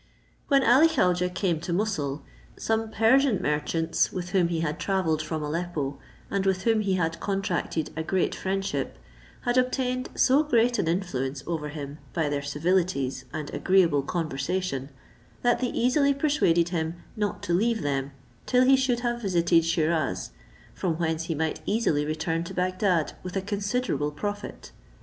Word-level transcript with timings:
When 0.47 0.63
Ali 0.63 0.87
Khaujeh 0.87 1.35
came 1.35 1.59
to 1.59 1.71
Moussoul, 1.71 2.23
some 2.57 2.89
Persian 2.89 3.39
merchants, 3.39 4.11
with 4.11 4.31
whom 4.31 4.47
he 4.47 4.61
had 4.61 4.79
travelled 4.79 5.21
from 5.21 5.43
Aleppo, 5.43 5.99
and 6.31 6.43
with 6.43 6.63
whom 6.63 6.81
he 6.81 6.95
had 6.95 7.19
contracted 7.19 7.91
a 7.95 8.01
great 8.01 8.33
friendship, 8.33 8.97
had 9.41 9.59
obtained 9.59 10.09
so 10.15 10.41
great 10.41 10.79
an 10.79 10.87
influence 10.87 11.43
over 11.45 11.69
him 11.69 11.99
by 12.15 12.29
their 12.29 12.41
civilities 12.41 13.25
and 13.31 13.53
agreeable 13.53 14.01
conversation, 14.01 14.89
that 15.43 15.59
they 15.59 15.67
easily 15.69 16.15
persuaded 16.15 16.69
him 16.69 16.95
not 17.15 17.43
to 17.43 17.53
leave 17.53 17.83
them 17.83 18.09
till 18.47 18.65
he 18.65 18.75
should 18.75 19.01
have 19.01 19.21
visited 19.21 19.61
Sheerauz, 19.63 20.31
from 20.73 20.95
whence 20.95 21.25
he 21.25 21.35
might 21.35 21.61
easily 21.67 22.05
return 22.07 22.43
to 22.45 22.55
Bagdad 22.55 23.13
with 23.21 23.35
a 23.35 23.41
considerable 23.43 24.09
profit. 24.09 24.71